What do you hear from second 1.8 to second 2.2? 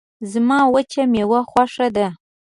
ده